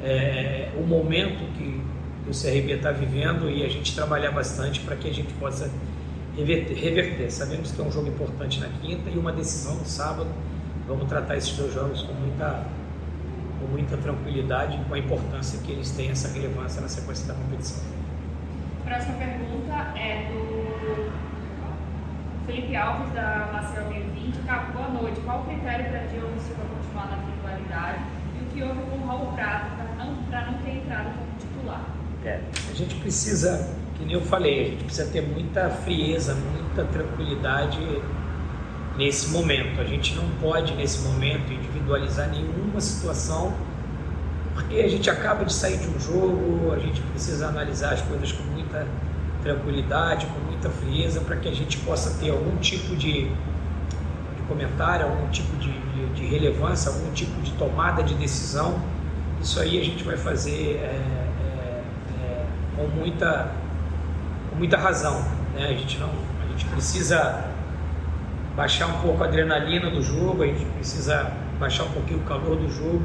é, 0.00 0.70
o 0.78 0.86
momento 0.86 1.44
que, 1.58 1.80
o 2.28 2.32
CRB 2.32 2.74
está 2.74 2.92
vivendo 2.92 3.50
e 3.50 3.64
a 3.64 3.68
gente 3.68 3.92
trabalhar 3.92 4.30
bastante 4.30 4.78
para 4.80 4.94
que 4.94 5.08
a 5.08 5.12
gente 5.12 5.32
possa 5.32 5.68
reverter, 6.36 6.74
reverter. 6.74 7.28
Sabemos 7.28 7.72
que 7.72 7.80
é 7.80 7.84
um 7.84 7.90
jogo 7.90 8.06
importante 8.06 8.60
na 8.60 8.68
quinta 8.68 9.10
e 9.10 9.18
uma 9.18 9.32
decisão 9.32 9.74
no 9.74 9.84
sábado. 9.84 10.28
Vamos 10.86 11.08
tratar 11.08 11.36
esses 11.36 11.56
dois 11.56 11.74
jogos 11.74 12.02
com 12.02 12.12
muita, 12.12 12.66
com 13.58 13.66
muita 13.66 13.96
tranquilidade 13.96 14.80
e 14.80 14.84
com 14.84 14.94
a 14.94 14.98
importância 14.98 15.58
que 15.64 15.72
eles 15.72 15.90
têm 15.90 16.10
essa 16.10 16.28
relevância 16.28 16.80
na 16.80 16.88
sequência 16.88 17.26
da 17.26 17.34
competição. 17.34 17.82
Próxima 18.84 19.14
pergunta 19.14 19.98
é 19.98 20.30
do 20.30 20.39
Felipe 22.50 22.74
Alves, 22.74 23.12
da 23.14 23.48
Marcel 23.52 23.84
20. 23.90 24.38
Cabo, 24.44 24.72
boa 24.72 24.88
noite. 24.88 25.20
Qual 25.20 25.42
o 25.42 25.44
critério 25.44 25.88
para 25.88 26.00
Diogo 26.00 26.34
Silva 26.40 26.62
continuar 26.74 27.06
na 27.06 27.22
titularidade 27.22 28.00
e 28.36 28.42
o 28.42 28.46
que 28.46 28.62
houve 28.64 28.90
com 28.90 28.96
o 28.96 29.06
Raul 29.06 29.32
Prata 29.34 29.66
para 29.76 30.04
não, 30.04 30.14
não 30.14 30.58
ter 30.58 30.70
entrado 30.70 31.14
como 31.16 31.38
titular? 31.38 31.86
É, 32.24 32.40
a 32.68 32.74
gente 32.74 32.96
precisa, 32.96 33.72
que 33.96 34.04
nem 34.04 34.14
eu 34.14 34.22
falei, 34.22 34.62
a 34.62 34.70
gente 34.70 34.82
precisa 34.82 35.08
ter 35.12 35.22
muita 35.22 35.70
frieza, 35.70 36.34
muita 36.34 36.84
tranquilidade 36.86 37.78
nesse 38.98 39.30
momento. 39.30 39.80
A 39.80 39.84
gente 39.84 40.16
não 40.16 40.28
pode, 40.40 40.74
nesse 40.74 41.06
momento, 41.06 41.52
individualizar 41.52 42.30
nenhuma 42.30 42.80
situação, 42.80 43.54
porque 44.54 44.74
a 44.74 44.88
gente 44.88 45.08
acaba 45.08 45.44
de 45.44 45.52
sair 45.52 45.78
de 45.78 45.86
um 45.86 46.00
jogo, 46.00 46.72
a 46.72 46.80
gente 46.80 47.00
precisa 47.00 47.46
analisar 47.46 47.92
as 47.92 48.02
coisas 48.02 48.32
com 48.32 48.42
muita 48.42 48.88
tranquilidade, 49.42 50.26
com 50.26 50.40
muita 50.40 50.70
frieza, 50.70 51.20
para 51.20 51.36
que 51.36 51.48
a 51.48 51.54
gente 51.54 51.78
possa 51.78 52.18
ter 52.18 52.30
algum 52.30 52.56
tipo 52.56 52.94
de, 52.96 53.24
de 53.24 54.42
comentário, 54.48 55.06
algum 55.06 55.28
tipo 55.28 55.56
de, 55.56 55.72
de, 55.72 56.06
de, 56.14 56.26
relevância, 56.26 56.90
algum 56.90 57.12
tipo 57.12 57.40
de 57.42 57.52
tomada 57.52 58.02
de 58.02 58.14
decisão. 58.14 58.80
Isso 59.40 59.60
aí 59.60 59.80
a 59.80 59.84
gente 59.84 60.04
vai 60.04 60.16
fazer 60.16 60.76
é, 60.76 60.86
é, 61.44 61.82
é, 62.22 62.46
com, 62.76 62.86
muita, 62.88 63.50
com 64.50 64.56
muita 64.56 64.76
razão. 64.76 65.22
Né? 65.54 65.66
A, 65.68 65.72
gente 65.72 65.98
não, 65.98 66.10
a 66.44 66.50
gente 66.52 66.64
precisa 66.66 67.44
baixar 68.56 68.86
um 68.86 69.00
pouco 69.00 69.22
a 69.22 69.26
adrenalina 69.26 69.90
do 69.90 70.02
jogo, 70.02 70.42
a 70.42 70.46
gente 70.46 70.64
precisa 70.76 71.32
baixar 71.58 71.84
um 71.84 71.90
pouquinho 71.90 72.20
o 72.20 72.24
calor 72.24 72.56
do 72.56 72.70
jogo 72.70 73.02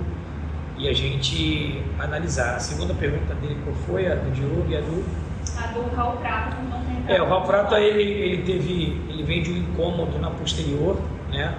e 0.77 0.89
a 0.89 0.93
gente 0.93 1.83
analisar. 1.99 2.55
A 2.55 2.59
segunda 2.59 2.93
pergunta 2.93 3.33
dele 3.35 3.57
qual 3.63 3.75
foi? 3.87 4.11
A 4.11 4.15
do 4.15 4.31
Diogo 4.31 4.65
e 4.69 4.75
a 4.75 4.81
do. 4.81 5.24
A 5.57 5.67
do 5.67 5.95
Raul 5.95 6.17
Prato 6.17 6.55
não 6.69 6.83
tem 6.83 7.15
É, 7.15 7.21
o 7.21 7.27
Raul 7.27 7.43
Prato 7.43 7.75
ele, 7.75 8.03
ele 8.03 8.43
teve. 8.43 9.01
ele 9.09 9.23
vem 9.23 9.41
de 9.41 9.51
um 9.51 9.57
incômodo 9.57 10.17
na 10.19 10.29
posterior, 10.29 10.97
né? 11.29 11.55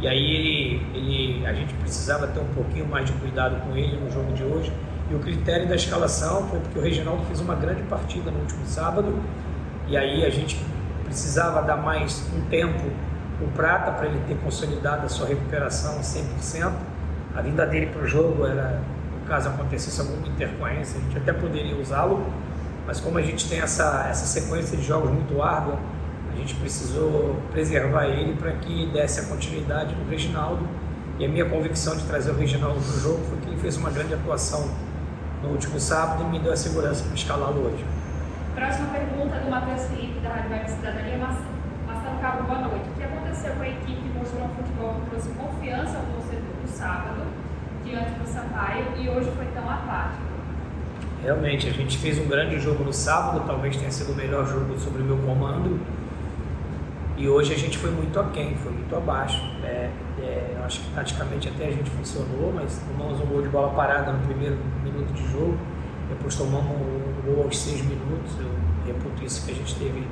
E 0.00 0.08
aí 0.08 0.34
ele, 0.34 0.86
ele, 0.94 1.46
a 1.46 1.52
gente 1.52 1.74
precisava 1.74 2.26
ter 2.28 2.40
um 2.40 2.54
pouquinho 2.54 2.86
mais 2.86 3.04
de 3.06 3.12
cuidado 3.12 3.60
com 3.66 3.76
ele 3.76 3.96
no 3.98 4.10
jogo 4.10 4.32
de 4.32 4.42
hoje. 4.42 4.72
E 5.10 5.14
o 5.14 5.18
critério 5.18 5.68
da 5.68 5.74
escalação 5.74 6.48
foi 6.48 6.58
porque 6.60 6.78
o 6.78 6.82
Reginaldo 6.82 7.24
fez 7.26 7.40
uma 7.40 7.54
grande 7.54 7.82
partida 7.82 8.30
no 8.30 8.38
último 8.38 8.64
sábado. 8.64 9.14
E 9.88 9.96
aí 9.96 10.24
a 10.24 10.30
gente 10.30 10.64
precisava 11.04 11.60
dar 11.62 11.76
mais 11.76 12.24
um 12.34 12.40
tempo 12.48 12.80
o 13.42 13.48
Prata 13.48 13.90
para 13.92 14.06
ele 14.06 14.20
ter 14.28 14.36
consolidado 14.36 15.06
a 15.06 15.08
sua 15.08 15.26
recuperação 15.26 16.00
100%. 16.00 16.72
A 17.34 17.42
vinda 17.42 17.66
dele 17.66 17.86
para 17.86 18.02
o 18.02 18.06
jogo 18.06 18.46
era, 18.46 18.80
no 19.12 19.26
caso 19.26 19.48
acontecesse 19.48 20.00
alguma 20.00 20.26
intercorrência, 20.28 20.98
a 20.98 21.02
gente 21.02 21.18
até 21.18 21.32
poderia 21.32 21.76
usá-lo, 21.76 22.24
mas 22.90 22.98
como 22.98 23.18
a 23.18 23.22
gente 23.22 23.48
tem 23.48 23.60
essa, 23.60 24.08
essa 24.10 24.26
sequência 24.26 24.76
de 24.76 24.82
jogos 24.82 25.12
muito 25.12 25.40
árdua, 25.40 25.78
a 26.32 26.36
gente 26.36 26.56
precisou 26.56 27.40
preservar 27.52 28.06
ele 28.06 28.34
para 28.34 28.50
que 28.50 28.90
desse 28.90 29.20
a 29.20 29.26
continuidade 29.26 29.94
do 29.94 30.10
Reginaldo. 30.10 30.66
E 31.16 31.24
a 31.24 31.28
minha 31.28 31.48
convicção 31.48 31.96
de 31.96 32.02
trazer 32.02 32.32
o 32.32 32.34
Reginaldo 32.34 32.80
para 32.80 32.96
o 32.96 32.98
jogo 32.98 33.24
foi 33.28 33.38
que 33.38 33.46
ele 33.46 33.60
fez 33.60 33.76
uma 33.76 33.90
grande 33.90 34.14
atuação 34.14 34.68
no 35.40 35.50
último 35.50 35.78
sábado 35.78 36.24
e 36.24 36.26
me 36.30 36.40
deu 36.40 36.52
a 36.52 36.56
segurança 36.56 37.04
para 37.04 37.14
escalá-lo 37.14 37.64
hoje. 37.64 37.84
Próxima 38.56 38.88
pergunta 38.88 39.38
do 39.38 39.48
Matheus 39.48 39.82
Felipe, 39.82 40.18
da 40.18 40.30
Rádio 40.30 40.50
Web 40.50 40.70
Cidadania. 40.72 41.18
Marcelo 41.86 42.18
Cabo, 42.20 42.42
boa 42.42 42.58
noite. 42.58 42.90
O 42.90 42.98
que 42.98 43.04
aconteceu 43.04 43.54
com 43.54 43.62
a 43.62 43.68
equipe 43.68 44.02
que 44.02 44.18
mostrou 44.18 44.46
um 44.46 44.48
futebol 44.48 44.94
que 44.94 45.10
trouxe 45.10 45.28
confiança 45.28 45.96
ao 45.96 46.04
torcedor 46.06 46.56
no 46.60 46.66
sábado, 46.68 47.22
diante 47.84 48.18
do 48.18 48.26
Sampaio, 48.26 48.86
e 48.98 49.08
hoje 49.08 49.30
foi 49.36 49.46
tão 49.54 49.70
apático? 49.70 50.29
Realmente, 51.22 51.68
a 51.68 51.72
gente 51.72 51.98
fez 51.98 52.18
um 52.18 52.26
grande 52.26 52.58
jogo 52.58 52.82
no 52.82 52.92
sábado, 52.92 53.44
talvez 53.46 53.76
tenha 53.76 53.90
sido 53.90 54.12
o 54.12 54.14
melhor 54.14 54.46
jogo 54.46 54.78
sobre 54.78 55.02
o 55.02 55.04
meu 55.04 55.18
comando. 55.18 55.78
E 57.16 57.28
hoje 57.28 57.52
a 57.52 57.58
gente 57.58 57.76
foi 57.76 57.90
muito 57.90 58.18
aquém, 58.18 58.54
foi 58.56 58.72
muito 58.72 58.96
abaixo. 58.96 59.42
É, 59.62 59.90
é, 60.18 60.56
acho 60.64 60.80
que 60.80 60.94
taticamente 60.94 61.48
até 61.48 61.66
a 61.66 61.70
gente 61.70 61.90
funcionou, 61.90 62.52
mas 62.54 62.80
tomamos 62.88 63.20
um 63.20 63.26
gol 63.26 63.42
de 63.42 63.48
bola 63.48 63.68
parada 63.74 64.12
no 64.12 64.26
primeiro 64.26 64.56
minuto 64.82 65.12
de 65.12 65.30
jogo. 65.30 65.58
Depois 66.08 66.34
tomamos 66.34 66.70
um 66.70 67.22
gol 67.26 67.44
aos 67.44 67.58
seis 67.58 67.82
minutos. 67.82 68.32
Eu 68.40 68.94
reputo 68.94 69.22
isso 69.22 69.44
que 69.44 69.52
a 69.52 69.54
gente 69.54 69.74
teve 69.74 70.06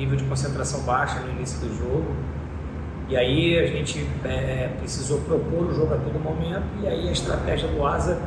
nível 0.00 0.16
de 0.16 0.24
concentração 0.24 0.80
baixa 0.80 1.20
no 1.20 1.30
início 1.32 1.60
do 1.60 1.76
jogo. 1.76 2.16
E 3.10 3.16
aí 3.16 3.58
a 3.58 3.66
gente 3.66 4.06
é, 4.24 4.70
precisou 4.78 5.20
propor 5.20 5.66
o 5.66 5.74
jogo 5.74 5.92
a 5.92 5.98
todo 5.98 6.18
momento 6.18 6.64
e 6.82 6.86
aí 6.86 7.08
a 7.08 7.12
estratégia 7.12 7.68
do 7.68 7.84
Asa 7.84 8.18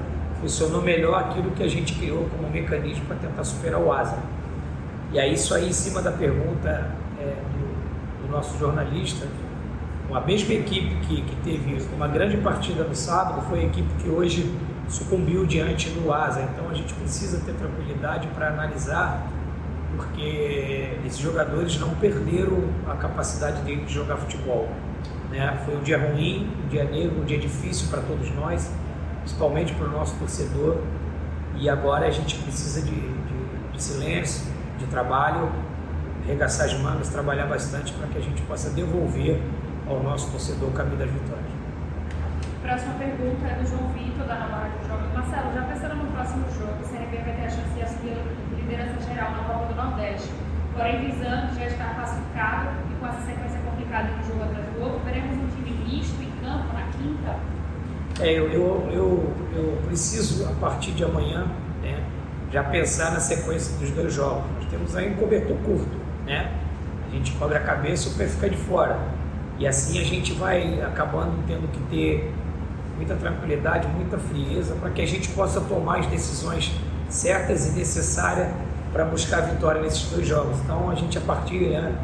funcionou 0.44 0.82
melhor 0.82 1.18
aquilo 1.18 1.52
que 1.52 1.64
a 1.64 1.70
gente 1.70 1.94
criou 1.96 2.28
como 2.30 2.50
mecanismo 2.52 3.06
para 3.06 3.16
tentar 3.16 3.46
superar 3.46 3.80
o 3.80 3.94
Asa. 3.94 4.18
E 5.14 5.18
aí 5.18 5.34
isso 5.34 5.54
aí 5.56 5.70
em 5.70 5.74
cima 5.74 6.02
da 6.02 6.12
pergunta 6.12 6.92
é, 7.18 7.36
do, 7.54 8.28
do, 8.28 8.32
nosso 8.32 8.60
jornalista, 8.60 9.26
a 10.14 10.20
mesma 10.20 10.54
equipe 10.54 10.96
que, 11.08 11.22
que 11.22 11.36
teve 11.38 11.82
uma 11.96 12.10
grande 12.10 12.36
partida 12.38 12.84
no 12.84 12.94
sábado 12.94 13.42
foi 13.48 13.62
a 13.62 13.64
equipe 13.64 13.88
que 14.04 14.10
hoje 14.10 14.54
sucumbiu 14.90 15.46
diante 15.46 15.90
do 15.92 16.12
Asa. 16.12 16.42
Então 16.42 16.70
a 16.70 16.74
gente 16.74 16.94
precisa 16.94 17.40
ter 17.40 17.54
tranquilidade 17.54 18.28
para 18.36 18.50
analisar 18.50 19.26
porque 19.96 20.98
esses 21.06 21.20
jogadores 21.20 21.80
não 21.80 21.92
perderam 21.96 22.64
a 22.86 22.96
capacidade 22.96 23.62
dele 23.62 23.86
de 23.86 23.94
jogar 23.94 24.18
futebol. 24.18 24.68
Né? 25.30 25.58
Foi 25.66 25.78
um 25.78 25.82
dia 25.82 25.98
ruim, 25.98 26.52
um 26.66 26.68
dia 26.68 26.84
negro, 26.84 27.22
um 27.22 27.24
dia 27.24 27.40
difícil 27.40 27.88
para 27.90 28.02
todos 28.02 28.30
nós, 28.36 28.70
principalmente 29.24 29.74
para 29.74 29.88
o 29.88 29.92
nosso 29.92 30.16
torcedor. 30.18 30.78
E 31.56 31.70
agora 31.70 32.08
a 32.08 32.12
gente 32.12 32.38
precisa 32.40 32.82
de, 32.82 32.92
de, 32.92 33.72
de 33.72 33.82
silêncio, 33.82 34.52
de 34.78 34.86
trabalho, 34.88 35.50
arregaçar 36.24 36.66
as 36.66 36.74
mangas, 36.80 37.10
trabalhar 37.10 37.48
bastante 37.48 37.94
para 37.94 38.08
que 38.08 38.18
a 38.18 38.22
gente 38.22 38.42
possa 38.44 38.70
devolver 38.72 39.42
ao 39.88 40.02
nosso 40.02 40.30
torcedor 40.32 40.70
o 40.70 40.74
caminho 40.74 40.98
das 40.98 41.10
vitórias. 41.10 41.54
Próxima 42.62 42.94
pergunta 42.96 43.46
é 43.46 43.56
do 43.56 43.68
João 43.68 43.92
Vitor, 43.92 44.26
da 44.26 44.36
Nova 44.36 44.56
Rádio 44.56 44.88
Jovem. 44.88 45.08
Marcelo, 45.14 45.54
já 45.54 45.62
pensando 45.64 45.96
no 45.96 46.12
próximo 46.12 46.46
jogo, 46.58 46.80
o 46.82 46.88
CRB 46.88 47.18
vai 47.18 47.36
ter 47.36 47.46
a 47.46 47.50
chance 47.50 47.70
de 47.76 47.82
assumir 47.82 48.18
a 48.18 48.56
liderança 48.56 49.02
geral 49.02 49.32
na 49.32 49.44
Copa 49.44 49.66
do 49.66 49.76
Nordeste. 49.76 50.30
Porém, 50.74 51.12
visando 51.12 51.54
já 51.54 51.66
estar 51.66 51.96
classificado 51.96 52.70
e 52.90 52.96
com 52.96 53.08
essa 53.08 53.22
sequência 53.22 53.60
complicada 53.60 54.08
de 54.08 54.20
um 54.20 54.24
jogo 54.24 54.44
atrás 54.44 54.66
do 54.66 54.82
outro, 54.82 55.00
veremos 55.06 55.38
um 55.38 55.48
time 55.56 55.72
misto 55.86 56.24
em 56.24 56.32
campo 56.42 56.74
na 56.74 56.88
quinta? 56.98 57.53
É, 58.20 58.32
eu, 58.32 58.48
eu, 58.52 59.34
eu, 59.56 59.78
preciso, 59.88 60.46
a 60.46 60.54
partir 60.60 60.92
de 60.92 61.04
amanhã, 61.04 61.48
né, 61.82 62.04
já 62.52 62.64
pensar 62.64 63.12
na 63.12 63.20
sequência 63.20 63.76
dos 63.78 63.90
dois 63.90 64.14
jogos. 64.14 64.44
Nós 64.56 64.66
temos 64.70 64.96
aí 64.96 65.12
um 65.12 65.16
cobertor 65.16 65.58
curto, 65.58 65.98
né? 66.26 66.52
A 67.08 67.16
gente 67.16 67.32
cobre 67.34 67.58
a 67.58 67.62
cabeça 67.62 68.10
o 68.10 68.14
pé 68.14 68.28
fica 68.28 68.50
de 68.50 68.58
fora. 68.58 69.00
E 69.58 69.68
assim 69.68 70.00
a 70.00 70.04
gente 70.04 70.34
vai 70.34 70.82
acabando 70.82 71.44
tendo 71.48 71.72
que 71.72 71.80
ter 71.90 72.32
muita 72.96 73.16
tranquilidade, 73.16 73.88
muita 73.88 74.18
frieza, 74.18 74.76
para 74.76 74.92
que 74.92 75.02
a 75.02 75.08
gente 75.08 75.30
possa 75.30 75.60
tomar 75.62 76.00
as 76.00 76.08
decisões 76.08 76.72
certas 77.10 77.68
e 77.68 77.72
necessárias 77.72 78.48
para 78.92 79.06
buscar 79.06 79.40
a 79.40 79.42
vitória 79.42 79.82
nesses 79.82 80.10
dois 80.10 80.28
jogos. 80.28 80.60
Então 80.64 80.90
a 80.90 80.96
gente 80.96 81.18
a 81.18 81.22
partir 81.22 81.70
né, 81.70 81.96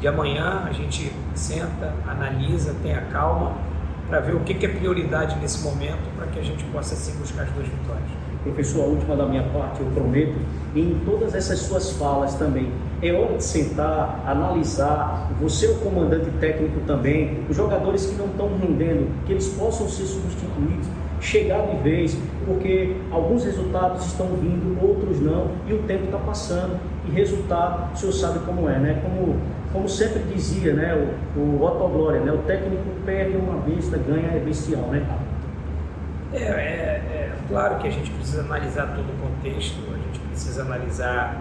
de 0.00 0.06
amanhã 0.06 0.64
a 0.66 0.72
gente 0.72 1.10
senta, 1.34 1.94
analisa, 2.06 2.74
tenha 2.82 3.00
calma 3.12 3.56
para 4.08 4.20
ver 4.20 4.34
o 4.34 4.40
que, 4.40 4.54
que 4.54 4.66
é 4.66 4.68
prioridade 4.68 5.38
nesse 5.40 5.62
momento 5.64 6.14
para 6.16 6.26
que 6.26 6.38
a 6.38 6.42
gente 6.42 6.64
possa 6.64 6.94
sim 6.94 7.12
buscar 7.18 7.42
as 7.42 7.50
duas 7.50 7.66
vitórias. 7.66 8.08
Professor, 8.42 8.84
a 8.84 8.86
última 8.86 9.16
da 9.16 9.26
minha 9.26 9.42
parte, 9.42 9.80
eu 9.80 9.86
prometo, 9.86 10.36
em 10.74 11.00
todas 11.04 11.34
essas 11.34 11.58
suas 11.58 11.90
falas 11.92 12.34
também, 12.34 12.70
é 13.02 13.12
hora 13.12 13.36
de 13.36 13.42
sentar, 13.42 14.22
analisar, 14.24 15.32
você, 15.40 15.66
o 15.66 15.78
comandante 15.78 16.30
técnico 16.38 16.78
também, 16.86 17.40
os 17.50 17.56
jogadores 17.56 18.06
que 18.06 18.14
não 18.14 18.26
estão 18.26 18.48
rendendo, 18.56 19.10
que 19.26 19.32
eles 19.32 19.48
possam 19.48 19.88
ser 19.88 20.04
substituídos, 20.04 20.86
chegar 21.20 21.66
de 21.66 21.82
vez, 21.82 22.16
porque 22.46 22.94
alguns 23.10 23.44
resultados 23.44 24.06
estão 24.06 24.28
vindo, 24.40 24.78
outros 24.80 25.20
não, 25.20 25.25
e 25.66 25.72
o 25.72 25.82
tempo 25.82 26.04
está 26.04 26.18
passando, 26.18 26.78
e 27.06 27.10
resultado, 27.10 27.92
o 27.92 27.96
senhor 27.96 28.12
sabe 28.12 28.38
como 28.40 28.68
é, 28.68 28.78
né? 28.78 29.00
Como, 29.02 29.40
como 29.72 29.88
sempre 29.88 30.22
dizia 30.22 30.74
né, 30.74 30.94
o, 31.36 31.38
o 31.38 31.62
Otto 31.62 31.88
Glória, 31.88 32.20
né? 32.20 32.32
o 32.32 32.38
técnico 32.38 32.82
perde 33.04 33.36
uma 33.36 33.60
besta, 33.60 33.98
ganha 33.98 34.28
é 34.28 34.38
bestial, 34.38 34.82
né, 34.82 35.06
É, 36.32 36.38
é, 36.38 36.42
é, 36.42 37.32
claro 37.48 37.78
que 37.78 37.88
a 37.88 37.90
gente 37.90 38.10
precisa 38.10 38.40
analisar 38.40 38.94
todo 38.94 39.04
o 39.04 39.16
contexto, 39.20 39.78
a 39.92 39.96
gente 39.96 40.18
precisa 40.28 40.62
analisar 40.62 41.40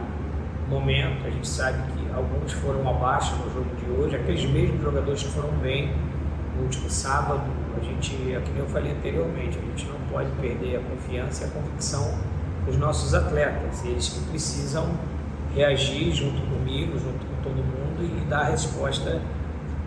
momento, 0.69 1.25
a 1.25 1.29
gente 1.29 1.47
sabe 1.47 1.77
que 1.93 2.07
alguns 2.13 2.51
foram 2.53 2.87
abaixo 2.89 3.35
no 3.35 3.53
jogo 3.53 3.69
de 3.75 3.91
hoje, 3.91 4.15
aqueles 4.15 4.45
mesmos 4.45 4.81
jogadores 4.81 5.23
que 5.23 5.29
foram 5.29 5.49
bem 5.61 5.93
no 6.55 6.63
último 6.63 6.89
sábado, 6.89 7.41
a 7.77 7.83
gente, 7.83 8.33
é 8.33 8.39
como 8.39 8.57
eu 8.59 8.65
falei 8.67 8.91
anteriormente, 8.91 9.57
a 9.57 9.61
gente 9.61 9.85
não 9.87 9.99
pode 10.09 10.29
perder 10.41 10.77
a 10.77 10.79
confiança 10.79 11.43
e 11.43 11.47
a 11.47 11.49
convicção 11.51 12.34
dos 12.65 12.77
nossos 12.77 13.13
atletas, 13.13 13.83
eles 13.85 14.09
que 14.09 14.19
precisam 14.29 14.89
reagir 15.53 16.13
junto 16.13 16.41
comigo, 16.41 16.97
junto 16.97 17.25
com 17.25 17.41
todo 17.43 17.55
mundo 17.55 18.03
e 18.03 18.25
dar 18.25 18.39
a 18.39 18.45
resposta 18.45 19.21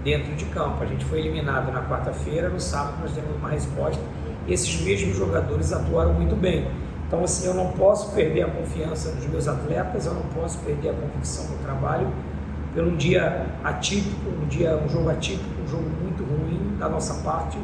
dentro 0.03 0.35
de 0.35 0.45
campo. 0.47 0.83
A 0.83 0.87
gente 0.87 1.05
foi 1.05 1.19
eliminado 1.21 1.73
na 1.73 1.83
quarta-feira, 1.83 2.49
no 2.49 2.61
sábado 2.61 2.99
nós 3.01 3.13
demos 3.13 3.37
uma 3.37 3.51
resposta 3.51 4.03
e 4.47 4.53
esses 4.53 4.81
mesmos 4.81 5.17
jogadores 5.17 5.73
atuaram 5.73 6.15
muito 6.15 6.35
bem. 6.37 6.67
Então, 7.07 7.25
assim, 7.25 7.47
eu 7.47 7.55
não 7.55 7.73
posso 7.73 8.13
perder 8.13 8.43
a 8.43 8.51
confiança 8.51 9.11
nos 9.13 9.27
meus 9.27 9.49
atletas, 9.49 10.07
eu 10.07 10.15
não 10.15 10.23
posso 10.23 10.59
perder 10.59 10.91
a 10.91 10.93
convicção 10.93 11.47
no 11.49 11.57
trabalho 11.59 12.07
pelo 12.75 12.91
um 12.91 12.97
dia 12.97 13.47
atípico, 13.65 14.31
um 14.31 14.47
dia, 14.47 14.77
um 14.77 14.89
jogo 14.89 15.09
atípico, 15.09 15.63
um 15.63 15.67
jogo 15.67 15.89
muito 16.03 16.23
ruim 16.23 16.77
da 16.79 16.89
nossa 16.89 17.15
parte, 17.23 17.59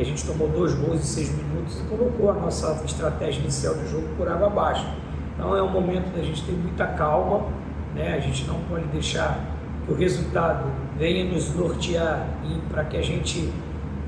a 0.00 0.04
gente 0.04 0.24
tomou 0.24 0.48
dois 0.48 0.74
gols 0.74 1.00
em 1.00 1.04
seis 1.04 1.30
minutos 1.30 1.80
e 1.80 1.82
colocou 1.84 2.30
a 2.30 2.34
nossa 2.34 2.80
estratégia 2.84 3.40
inicial 3.40 3.74
de 3.74 3.90
jogo 3.90 4.08
por 4.16 4.28
água 4.28 4.46
abaixo. 4.46 4.86
Então 5.34 5.56
é 5.56 5.62
um 5.62 5.70
momento 5.70 6.14
da 6.14 6.22
gente 6.22 6.42
ter 6.44 6.52
muita 6.52 6.86
calma, 6.86 7.46
né? 7.94 8.14
A 8.14 8.20
gente 8.20 8.44
não 8.46 8.60
pode 8.68 8.84
deixar 8.86 9.38
que 9.86 9.92
o 9.92 9.96
resultado 9.96 10.66
venha 10.98 11.24
nos 11.24 11.54
nortear 11.54 12.26
para 12.70 12.84
que 12.84 12.96
a 12.96 13.02
gente 13.02 13.52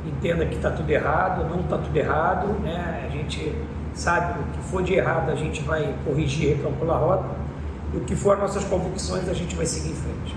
entenda 0.04 0.47
que 0.47 0.56
está 0.56 0.70
tudo 0.70 0.90
errado, 0.90 1.49
não 1.49 1.61
está 1.61 1.78
tudo 1.78 1.97
errado, 1.97 2.49
né? 2.62 3.06
A 3.06 3.11
gente 3.11 3.54
sabe 3.94 4.40
o 4.40 4.44
que 4.52 4.59
for 4.70 4.82
de 4.82 4.94
errado 4.94 5.30
a 5.30 5.35
gente 5.35 5.62
vai 5.62 5.94
corrigir, 6.04 6.56
recalcular 6.56 6.97
a 6.97 7.00
rota, 7.00 7.28
e 7.92 7.97
o 7.97 8.00
que 8.00 8.16
for 8.16 8.38
nossas 8.38 8.64
convicções 8.64 9.28
a 9.28 9.35
gente 9.35 9.54
vai 9.54 9.66
seguir 9.66 9.90
em 9.90 9.94
frente. 9.94 10.37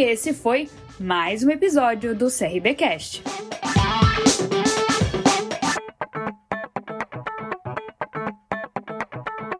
E 0.00 0.02
esse 0.02 0.32
foi 0.32 0.66
mais 0.98 1.44
um 1.44 1.50
episódio 1.50 2.14
do 2.14 2.28
CRBcast. 2.28 3.22